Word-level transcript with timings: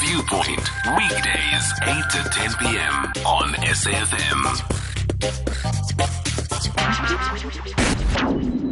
Viewpoint, 0.00 0.70
weekdays 0.96 1.72
8 1.82 2.04
to 2.10 2.30
10 2.30 2.54
p.m. 2.60 2.94
on 3.26 3.52
SAFM. 3.64 4.44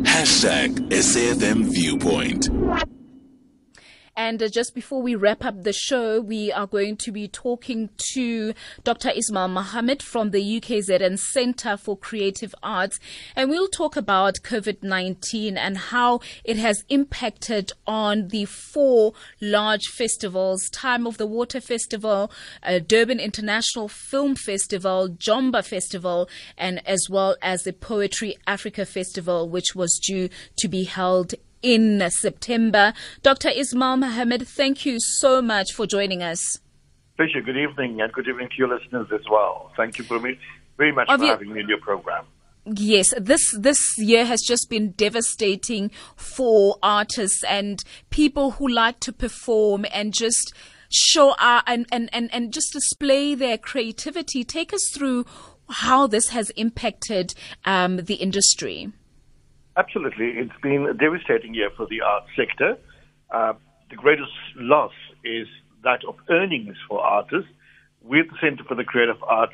Hashtag 0.05 0.89
SAFM 0.91 1.65
Viewpoint. 1.65 2.96
And 4.17 4.43
uh, 4.43 4.49
just 4.49 4.75
before 4.75 5.03
we 5.03 5.15
wrap 5.15 5.45
up 5.45 5.63
the 5.63 5.75
show, 5.75 6.23
we 6.23 6.51
are 6.51 6.67
going 6.67 6.97
to 6.99 7.13
be 7.13 7.29
talking 7.29 7.91
to 8.15 8.55
Dr. 8.83 9.11
Ismail 9.15 9.49
Mahomed 9.49 10.01
from 10.01 10.31
the 10.31 10.41
UKZN 10.41 11.19
Centre 11.19 11.77
for 11.77 11.99
Creative 11.99 12.55
Arts. 12.63 12.99
And 13.37 13.51
we'll 13.51 13.69
talk 13.69 13.95
about 13.95 14.37
COVID 14.43 14.83
19 14.83 15.59
and 15.59 15.77
how 15.77 16.21
it 16.45 16.57
has 16.57 16.83
impacted 16.89 17.73
on 17.87 18.29
the 18.29 18.47
four 18.47 19.13
large 19.43 19.85
festivals 19.89 20.71
Time 20.71 21.07
of 21.07 21.19
the 21.19 21.29
Writer 21.29 21.61
Festival, 21.61 22.31
uh, 22.63 22.79
Durban 22.79 23.21
International 23.21 23.87
Film 23.87 24.35
Festival, 24.35 25.11
Jomba 25.11 25.63
Festival, 25.63 26.31
and 26.57 26.81
as 26.89 27.09
well 27.11 27.37
as 27.43 27.65
the 27.65 27.73
Poetry 27.75 28.39
Africa 28.47 28.87
Festival, 28.87 29.51
which 29.51 29.75
was 29.75 30.01
due 30.03 30.31
to 30.57 30.69
be 30.69 30.85
held 30.85 31.35
in 31.63 32.09
September. 32.11 32.93
Dr. 33.23 33.49
Ismail 33.49 33.97
Mahomed, 33.97 34.47
thank 34.47 34.87
you 34.87 34.99
so 34.99 35.43
much 35.43 35.73
for 35.73 35.87
joining 35.87 36.23
us. 36.23 36.59
Pleasure. 37.17 37.41
Good 37.41 37.57
evening, 37.57 38.01
and 38.01 38.13
good 38.13 38.29
evening 38.29 38.49
to 38.51 38.55
your 38.59 38.69
listeners 38.69 39.09
as 39.13 39.23
well. 39.31 39.73
Thank 39.77 39.99
you 39.99 40.05
for 40.05 40.21
me, 40.21 40.39
very 40.77 40.93
much 40.93 41.07
for 41.07 41.19
having 41.25 41.53
me 41.53 41.61
in 41.61 41.69
your 41.69 41.81
program. 41.81 42.27
Yes, 42.67 43.15
this 43.17 43.55
this 43.57 43.79
year 43.97 44.27
has 44.27 44.43
just 44.43 44.69
been 44.69 44.91
devastating 44.91 45.91
for 46.17 46.77
artists 46.83 47.45
and 47.45 47.83
people 48.11 48.53
who 48.53 48.69
like 48.69 48.99
to 49.01 49.13
perform 49.13 49.87
and 49.93 50.13
just 50.13 50.53
show 50.91 51.35
our, 51.39 51.63
and, 51.67 51.87
and, 51.93 52.11
and, 52.13 52.33
and 52.35 52.53
just 52.53 52.73
display 52.73 53.35
their 53.35 53.57
creativity. 53.57 54.45
Take 54.45 54.73
us 54.73 54.91
through 54.93 55.25
how 55.69 56.07
this 56.07 56.29
has 56.31 56.51
impacted 56.51 57.35
um, 57.65 57.99
the 57.99 58.15
industry. 58.15 58.93
Absolutely. 59.77 60.29
It's 60.37 60.59
been 60.63 60.87
a 60.87 60.95
devastating 60.95 61.55
year 61.55 61.71
for 61.77 61.87
the 61.87 62.01
arts 62.01 62.29
sector. 62.35 62.79
Uh, 63.31 63.53
the 63.91 63.97
greatest 63.97 64.33
loss 64.57 64.93
is 65.23 65.47
that 65.85 66.01
of 66.09 66.17
earnings 66.31 66.77
for 66.89 67.01
artists. 67.01 67.51
We 68.03 68.21
at 68.21 68.29
the 68.29 68.37
Center 68.41 68.65
for 68.65 68.75
the 68.75 68.85
Creative 68.85 69.23
Arts 69.23 69.53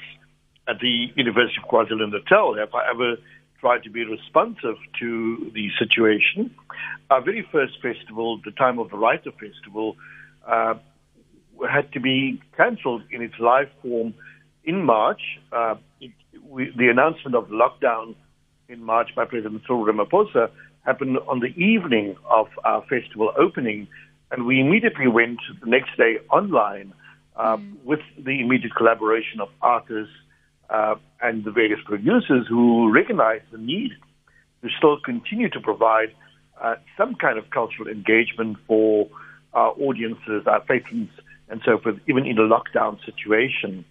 at 0.69 0.79
the 0.81 1.09
University 1.17 1.57
of 1.63 1.69
KwaZulu-Natal 1.69 2.57
have, 2.57 2.71
however, 2.71 3.17
tried 3.61 3.83
to 3.83 3.91
be 3.91 4.05
responsive 4.05 4.77
to 5.01 5.51
the 5.55 5.69
situation. 5.79 6.55
Our 7.11 7.23
very 7.23 7.47
first 7.51 7.75
festival, 7.83 8.41
the 8.45 8.53
Time 8.53 8.79
of 8.79 8.91
the 8.91 8.99
Writer 8.99 9.33
Festival, 9.33 9.97
uh, 10.47 10.75
had 11.69 11.93
to 11.93 12.01
be 12.01 12.41
cancelled 12.57 13.03
in 13.11 13.23
its 13.23 13.35
live 13.41 13.69
form 13.83 14.15
in 14.65 14.85
March. 14.85 15.21
Uh, 15.53 15.75
it, 16.01 16.13
we, 16.49 16.73
the 16.77 16.89
announcement 16.89 17.35
of 17.35 17.49
lockdown 17.49 18.15
in 18.73 18.83
March 18.83 19.11
by 19.15 19.25
President 19.25 19.63
Cyril 19.67 19.85
Ramaphosa 19.85 20.51
happened 20.85 21.19
on 21.29 21.41
the 21.41 21.55
evening 21.63 22.17
of 22.29 22.49
our 22.65 22.83
festival 22.83 23.33
opening, 23.39 23.87
and 24.31 24.47
we 24.47 24.61
immediately 24.61 25.07
went 25.07 25.39
the 25.63 25.71
next 25.71 25.97
day 25.97 26.19
online 26.31 26.93
uh, 27.37 27.57
mm. 27.57 27.77
with 27.85 28.01
the 28.19 28.41
immediate 28.41 28.75
collaboration 28.75 29.41
of 29.41 29.49
artists 29.61 30.15
uh, 30.71 30.95
and 31.21 31.45
the 31.45 31.51
various 31.51 31.81
producers 31.85 32.47
who 32.49 32.91
recognized 32.93 33.45
the 33.53 33.59
need 33.59 33.93
to 34.63 34.69
still 34.77 34.99
continue 34.99 35.49
to 35.51 35.61
provide 35.61 36.15
uh, 36.61 36.77
some 36.97 37.15
kind 37.15 37.39
of 37.39 37.51
cultural 37.51 37.89
engagement 37.89 38.57
for 38.67 39.09
our 39.53 39.73
audiences, 39.79 40.43
our 40.47 40.61
patrons, 40.61 41.11
and 41.49 41.61
so 41.65 41.79
forth, 41.79 41.97
even 42.09 42.25
in 42.27 42.39
a 42.39 42.43
lockdown 42.43 42.99
situation. 43.05 43.85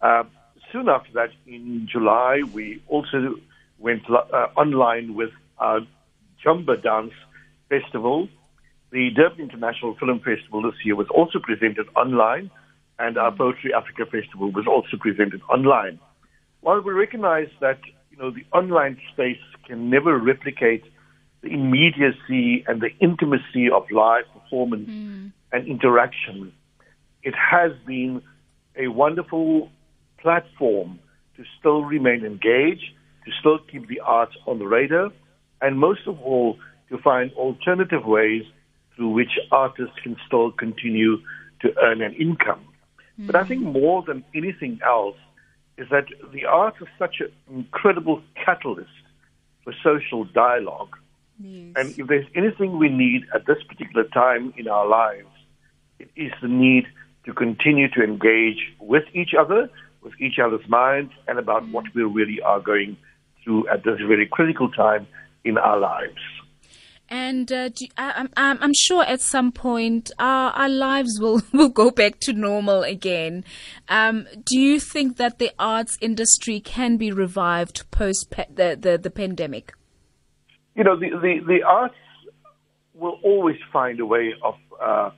Uh, 0.00 0.22
soon 0.70 0.88
after 0.88 1.12
that, 1.12 1.30
in 1.46 1.88
July, 1.90 2.42
we 2.52 2.80
also 2.88 3.34
went 3.82 4.02
uh, 4.08 4.46
online 4.56 5.14
with 5.14 5.30
our 5.58 5.80
Jomba 6.44 6.82
Dance 6.82 7.12
Festival. 7.68 8.28
The 8.90 9.10
Durban 9.14 9.40
International 9.40 9.96
Film 9.98 10.20
Festival 10.20 10.62
this 10.62 10.74
year 10.84 10.96
was 10.96 11.08
also 11.14 11.38
presented 11.42 11.86
online, 11.96 12.50
and 12.98 13.18
our 13.18 13.32
Poetry 13.32 13.72
Africa 13.74 14.04
Festival 14.04 14.50
was 14.52 14.66
also 14.66 14.96
presented 15.00 15.40
online. 15.48 15.98
While 16.60 16.80
we 16.82 16.92
recognize 16.92 17.48
that 17.60 17.80
you 18.10 18.18
know 18.18 18.30
the 18.30 18.44
online 18.56 18.98
space 19.12 19.40
can 19.66 19.90
never 19.90 20.18
replicate 20.18 20.84
the 21.42 21.48
immediacy 21.48 22.64
and 22.68 22.80
the 22.80 22.90
intimacy 23.00 23.68
of 23.70 23.90
live 23.90 24.24
performance 24.32 24.88
mm. 24.88 25.32
and 25.50 25.66
interaction, 25.66 26.52
it 27.22 27.34
has 27.34 27.72
been 27.86 28.22
a 28.76 28.88
wonderful 28.88 29.70
platform 30.18 31.00
to 31.36 31.44
still 31.58 31.82
remain 31.82 32.24
engaged 32.24 32.92
to 33.24 33.32
still 33.38 33.58
keep 33.70 33.88
the 33.88 34.00
arts 34.00 34.34
on 34.46 34.58
the 34.58 34.66
radar, 34.66 35.10
and 35.60 35.78
most 35.78 36.06
of 36.06 36.20
all, 36.20 36.58
to 36.90 36.98
find 36.98 37.32
alternative 37.32 38.04
ways 38.04 38.42
through 38.96 39.10
which 39.10 39.38
artists 39.50 39.94
can 40.02 40.16
still 40.26 40.50
continue 40.50 41.18
to 41.60 41.72
earn 41.82 42.02
an 42.02 42.14
income. 42.14 42.60
Mm-hmm. 42.60 43.26
But 43.26 43.36
I 43.36 43.44
think 43.44 43.62
more 43.62 44.02
than 44.02 44.24
anything 44.34 44.80
else 44.84 45.16
is 45.78 45.88
that 45.90 46.04
the 46.32 46.44
arts 46.44 46.78
is 46.80 46.88
such 46.98 47.20
an 47.20 47.32
incredible 47.50 48.22
catalyst 48.44 48.90
for 49.64 49.72
social 49.82 50.24
dialogue. 50.24 50.96
Yes. 51.42 51.72
And 51.76 51.98
if 51.98 52.06
there's 52.08 52.26
anything 52.34 52.78
we 52.78 52.88
need 52.88 53.22
at 53.34 53.46
this 53.46 53.58
particular 53.66 54.04
time 54.08 54.52
in 54.56 54.68
our 54.68 54.86
lives, 54.86 55.28
it 55.98 56.10
is 56.16 56.32
the 56.42 56.48
need 56.48 56.86
to 57.24 57.32
continue 57.32 57.88
to 57.90 58.02
engage 58.02 58.72
with 58.80 59.04
each 59.14 59.30
other, 59.38 59.70
with 60.02 60.12
each 60.20 60.38
other's 60.44 60.68
minds, 60.68 61.12
and 61.28 61.38
about 61.38 61.62
mm-hmm. 61.62 61.72
what 61.72 61.84
we 61.94 62.02
really 62.02 62.40
are 62.42 62.60
going 62.60 62.96
through 63.42 63.68
at 63.68 63.84
this 63.84 63.98
very 64.06 64.26
critical 64.26 64.70
time 64.70 65.06
in 65.44 65.58
our 65.58 65.78
lives. 65.78 66.20
And 67.08 67.52
uh, 67.52 67.68
you, 67.78 67.88
I, 67.98 68.26
I'm, 68.38 68.58
I'm 68.62 68.72
sure 68.74 69.04
at 69.04 69.20
some 69.20 69.52
point 69.52 70.10
our, 70.18 70.50
our 70.52 70.68
lives 70.68 71.20
will, 71.20 71.42
will 71.52 71.68
go 71.68 71.90
back 71.90 72.20
to 72.20 72.32
normal 72.32 72.82
again. 72.82 73.44
Um, 73.88 74.26
do 74.44 74.58
you 74.58 74.80
think 74.80 75.18
that 75.18 75.38
the 75.38 75.50
arts 75.58 75.98
industry 76.00 76.58
can 76.58 76.96
be 76.96 77.12
revived 77.12 77.90
post 77.90 78.30
the, 78.30 78.78
the, 78.80 78.96
the 78.96 79.10
pandemic? 79.10 79.74
You 80.74 80.84
know, 80.84 80.98
the, 80.98 81.10
the, 81.10 81.40
the 81.46 81.62
arts 81.66 81.94
will 82.94 83.18
always 83.22 83.58
find 83.70 84.00
a 84.00 84.06
way 84.06 84.32
of 84.42 84.54
uh, 84.82 85.10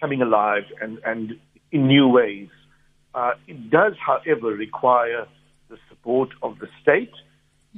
coming 0.00 0.22
alive 0.22 0.64
and, 0.80 0.98
and 1.04 1.32
in 1.72 1.88
new 1.88 2.06
ways. 2.06 2.50
Uh, 3.16 3.32
it 3.48 3.68
does, 3.68 3.94
however, 3.98 4.48
require 4.48 5.26
the 5.68 5.76
support 5.88 6.28
of 6.42 6.58
the 6.60 6.68
state 6.80 7.10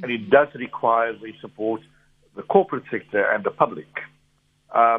and 0.03 0.10
it 0.10 0.31
does 0.31 0.49
require 0.55 1.12
the 1.12 1.32
support 1.41 1.81
the 2.37 2.43
corporate 2.43 2.84
sector 2.91 3.25
and 3.31 3.44
the 3.44 3.50
public. 3.50 3.87
Uh, 4.75 4.99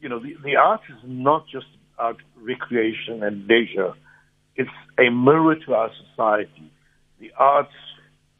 you 0.00 0.08
know, 0.08 0.18
the, 0.18 0.34
the 0.44 0.56
arts 0.56 0.84
is 0.88 1.02
not 1.04 1.46
just 1.50 1.66
about 1.94 2.16
recreation 2.36 3.22
and 3.22 3.46
leisure. 3.46 3.94
It's 4.56 4.70
a 4.98 5.10
mirror 5.10 5.56
to 5.66 5.74
our 5.74 5.90
society. 6.10 6.70
The 7.20 7.30
arts 7.38 7.72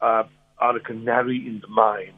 uh, 0.01 0.23
are 0.59 0.77
a 0.77 0.79
canary 0.79 1.37
in 1.37 1.61
the 1.61 1.67
mine. 1.67 2.13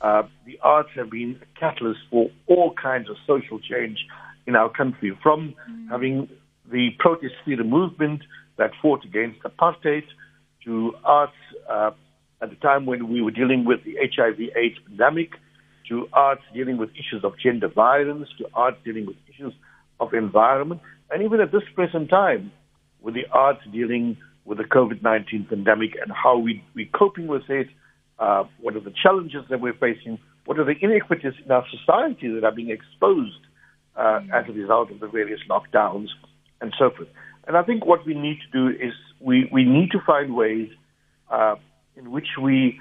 Uh, 0.00 0.22
the 0.46 0.58
arts 0.62 0.90
have 0.94 1.10
been 1.10 1.40
a 1.42 1.58
catalyst 1.58 2.00
for 2.10 2.30
all 2.46 2.72
kinds 2.80 3.08
of 3.08 3.16
social 3.26 3.58
change 3.58 3.98
in 4.46 4.54
our 4.54 4.68
country, 4.68 5.16
from 5.22 5.54
mm. 5.70 5.88
having 5.88 6.28
the 6.70 6.90
protest 6.98 7.34
theatre 7.44 7.64
movement 7.64 8.22
that 8.58 8.70
fought 8.80 9.04
against 9.04 9.40
apartheid 9.42 10.04
to 10.64 10.92
arts 11.04 11.32
uh, 11.70 11.90
at 12.40 12.50
the 12.50 12.56
time 12.56 12.86
when 12.86 13.08
we 13.08 13.22
were 13.22 13.30
dealing 13.30 13.64
with 13.64 13.84
the 13.84 13.96
HIV/AIDS 13.96 14.78
pandemic, 14.86 15.32
to 15.88 16.08
arts 16.12 16.42
dealing 16.54 16.78
with 16.78 16.90
issues 16.90 17.24
of 17.24 17.34
gender 17.38 17.68
violence, 17.68 18.28
to 18.38 18.46
arts 18.54 18.78
dealing 18.84 19.06
with 19.06 19.16
issues 19.28 19.52
of 20.00 20.14
environment, 20.14 20.80
and 21.10 21.22
even 21.22 21.40
at 21.40 21.52
this 21.52 21.62
present 21.74 22.08
time, 22.08 22.50
with 23.00 23.14
the 23.14 23.26
arts 23.30 23.60
dealing 23.72 24.16
with 24.44 24.58
the 24.58 24.64
COVID-19 24.64 25.48
pandemic 25.48 25.90
and 26.00 26.10
how 26.12 26.38
we, 26.38 26.62
we're 26.74 26.88
coping 26.94 27.26
with 27.26 27.48
it, 27.48 27.68
uh, 28.18 28.44
what 28.60 28.76
are 28.76 28.80
the 28.80 28.92
challenges 29.02 29.42
that 29.50 29.60
we're 29.60 29.74
facing, 29.74 30.18
what 30.46 30.58
are 30.58 30.64
the 30.64 30.74
inequities 30.80 31.32
in 31.44 31.50
our 31.50 31.64
society 31.70 32.32
that 32.34 32.44
are 32.44 32.52
being 32.52 32.70
exposed 32.70 33.40
uh, 33.96 34.20
as 34.32 34.44
a 34.48 34.52
result 34.52 34.90
of 34.90 35.00
the 35.00 35.06
various 35.06 35.40
lockdowns 35.48 36.08
and 36.60 36.72
so 36.78 36.90
forth. 36.90 37.08
And 37.46 37.56
I 37.56 37.62
think 37.62 37.84
what 37.84 38.06
we 38.06 38.14
need 38.14 38.38
to 38.50 38.50
do 38.52 38.68
is 38.68 38.92
we, 39.20 39.48
we 39.52 39.64
need 39.64 39.90
to 39.92 40.00
find 40.06 40.34
ways 40.34 40.68
uh, 41.30 41.56
in 41.96 42.10
which 42.10 42.28
we 42.40 42.80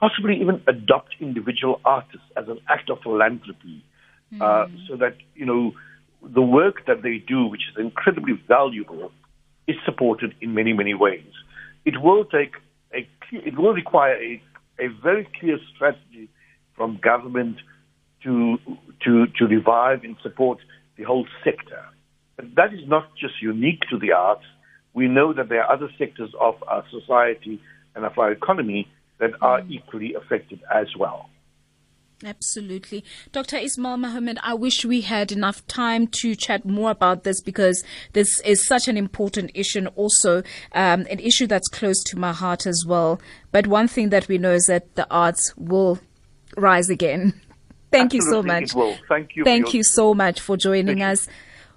possibly 0.00 0.40
even 0.40 0.62
adopt 0.66 1.14
individual 1.20 1.80
artists 1.84 2.26
as 2.36 2.48
an 2.48 2.58
act 2.68 2.90
of 2.90 2.98
philanthropy, 3.02 3.84
mm. 4.32 4.40
uh, 4.40 4.68
hmm. 4.68 4.76
so 4.88 4.96
that 4.96 5.16
you 5.34 5.44
know 5.44 5.72
the 6.22 6.42
work 6.42 6.86
that 6.86 7.02
they 7.02 7.18
do, 7.18 7.46
which 7.46 7.62
is 7.70 7.76
incredibly 7.78 8.34
valuable, 8.46 9.10
is 9.66 9.76
supported 9.84 10.34
in 10.40 10.54
many 10.54 10.72
many 10.72 10.94
ways. 10.94 11.32
It 11.84 12.00
will 12.02 12.24
take 12.24 12.52
a 12.94 13.08
it 13.32 13.58
will 13.58 13.74
require 13.74 14.14
a 14.14 14.42
a 14.80 14.88
very 15.02 15.28
clear 15.38 15.58
strategy 15.74 16.28
from 16.76 16.98
government 17.02 17.56
to 18.22 18.58
to 19.04 19.26
to 19.38 19.46
revive 19.46 20.04
and 20.04 20.16
support 20.22 20.58
the 20.96 21.04
whole 21.04 21.26
sector. 21.44 21.84
But 22.36 22.54
that 22.54 22.72
is 22.72 22.86
not 22.86 23.10
just 23.16 23.42
unique 23.42 23.82
to 23.90 23.98
the 23.98 24.12
arts. 24.12 24.44
We 24.98 25.06
know 25.06 25.32
that 25.32 25.48
there 25.48 25.62
are 25.62 25.72
other 25.72 25.88
sectors 25.96 26.30
of 26.40 26.56
our 26.66 26.84
society 26.90 27.62
and 27.94 28.04
of 28.04 28.18
our 28.18 28.32
economy 28.32 28.88
that 29.20 29.30
are 29.40 29.60
equally 29.68 30.14
affected 30.14 30.60
as 30.74 30.88
well. 30.98 31.30
Absolutely. 32.24 33.04
Dr. 33.30 33.58
Ismail 33.58 33.96
Mahomed, 33.96 34.38
I 34.42 34.54
wish 34.54 34.84
we 34.84 35.02
had 35.02 35.30
enough 35.30 35.64
time 35.68 36.08
to 36.20 36.34
chat 36.34 36.64
more 36.64 36.90
about 36.90 37.22
this 37.22 37.40
because 37.40 37.84
this 38.12 38.40
is 38.40 38.66
such 38.66 38.88
an 38.88 38.96
important 38.96 39.52
issue 39.54 39.78
and 39.78 39.88
also 39.94 40.38
um, 40.72 41.06
an 41.08 41.20
issue 41.20 41.46
that's 41.46 41.68
close 41.68 42.02
to 42.06 42.18
my 42.18 42.32
heart 42.32 42.66
as 42.66 42.84
well. 42.84 43.20
But 43.52 43.68
one 43.68 43.86
thing 43.86 44.08
that 44.08 44.26
we 44.26 44.36
know 44.36 44.50
is 44.52 44.66
that 44.66 44.96
the 44.96 45.06
arts 45.12 45.54
will 45.56 46.00
rise 46.56 46.90
again. 46.90 47.40
Thank 47.92 48.14
Absolutely 48.14 48.16
you 48.16 48.32
so 48.32 48.42
much. 48.42 48.62
It 48.64 48.74
will. 48.74 48.96
Thank 49.08 49.36
you. 49.36 49.44
Thank 49.44 49.66
your- 49.66 49.76
you 49.76 49.82
so 49.84 50.12
much 50.12 50.40
for 50.40 50.56
joining 50.56 50.98
Thank 50.98 50.98
you. 50.98 51.32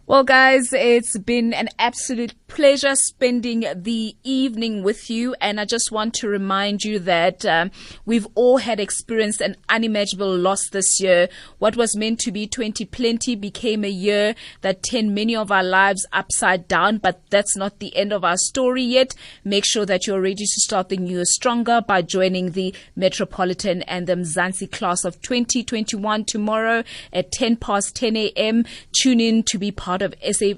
Well, 0.07 0.23
guys, 0.23 0.73
it's 0.73 1.17
been 1.19 1.53
an 1.53 1.69
absolute 1.77 2.33
pleasure 2.47 2.95
spending 2.95 3.65
the 3.75 4.13
evening 4.23 4.83
with 4.83 5.09
you. 5.09 5.35
And 5.39 5.57
I 5.57 5.63
just 5.63 5.91
want 5.91 6.15
to 6.15 6.27
remind 6.27 6.83
you 6.83 6.99
that 6.99 7.45
um, 7.45 7.71
we've 8.05 8.27
all 8.35 8.57
had 8.57 8.79
experienced 8.79 9.39
an 9.39 9.55
unimaginable 9.69 10.35
loss 10.35 10.67
this 10.69 10.99
year. 10.99 11.29
What 11.59 11.77
was 11.77 11.95
meant 11.95 12.19
to 12.21 12.31
be 12.31 12.47
2020 12.47 13.35
became 13.35 13.85
a 13.85 13.89
year 13.89 14.35
that 14.61 14.83
turned 14.83 15.15
many 15.15 15.35
of 15.35 15.49
our 15.49 15.63
lives 15.63 16.05
upside 16.11 16.67
down. 16.67 16.97
But 16.97 17.21
that's 17.29 17.55
not 17.55 17.79
the 17.79 17.95
end 17.95 18.11
of 18.11 18.25
our 18.25 18.37
story 18.37 18.83
yet. 18.83 19.13
Make 19.45 19.63
sure 19.65 19.85
that 19.85 20.07
you're 20.07 20.19
ready 20.19 20.43
to 20.43 20.61
start 20.61 20.89
the 20.89 20.97
new 20.97 21.17
year 21.17 21.25
stronger 21.25 21.79
by 21.79 22.01
joining 22.01 22.51
the 22.51 22.73
Metropolitan 22.95 23.83
and 23.83 24.07
the 24.07 24.15
Mzansi 24.15 24.69
class 24.69 25.05
of 25.05 25.21
2021 25.21 26.25
tomorrow 26.25 26.83
at 27.13 27.31
10 27.31 27.57
past 27.57 27.95
10 27.95 28.17
a.m. 28.17 28.65
Tune 28.91 29.21
in 29.21 29.43
to 29.43 29.57
be 29.57 29.71
part 29.71 29.90
of 29.99 30.13
SA, 30.31 30.53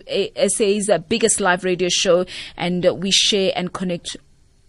SA's 0.48 0.90
uh, 0.90 0.98
biggest 0.98 1.40
live 1.40 1.64
radio 1.64 1.90
show, 1.90 2.26
and 2.58 2.86
uh, 2.86 2.94
we 2.94 3.12
share 3.12 3.52
and 3.56 3.74
connect 3.74 4.18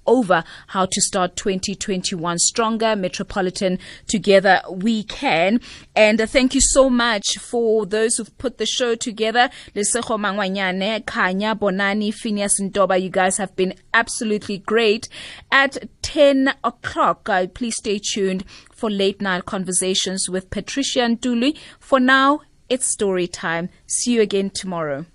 over 0.06 0.44
how 0.68 0.86
to 0.86 1.00
start 1.00 1.36
2021 1.36 2.38
stronger 2.38 2.96
metropolitan 2.96 3.78
together 4.06 4.60
we 4.70 5.02
can. 5.04 5.60
And 5.94 6.20
uh, 6.20 6.26
thank 6.26 6.54
you 6.54 6.60
so 6.60 6.90
much 6.90 7.38
for 7.38 7.86
those 7.86 8.16
who've 8.16 8.38
put 8.38 8.58
the 8.58 8.66
show 8.66 8.94
together. 8.94 9.50
Lesego 9.74 10.18
Mangwanyane 10.18 11.04
Kanya 11.06 11.54
Bonani 11.54 12.12
Phineas 12.12 12.60
Ndoba 12.60 13.00
you 13.00 13.10
guys 13.10 13.36
have 13.36 13.54
been 13.56 13.74
absolutely 13.92 14.58
great. 14.58 15.08
At 15.50 15.88
10 16.02 16.54
o'clock 16.62 17.28
uh, 17.28 17.46
please 17.48 17.76
stay 17.76 17.98
tuned 17.98 18.44
for 18.72 18.90
late 18.90 19.20
night 19.20 19.44
conversations 19.44 20.28
with 20.28 20.50
Patricia 20.50 21.02
and 21.02 21.20
Nduli. 21.20 21.56
For 21.78 22.00
now 22.00 22.40
it's 22.68 22.86
story 22.86 23.26
time. 23.26 23.68
See 23.86 24.12
you 24.12 24.20
again 24.20 24.50
tomorrow 24.50 25.06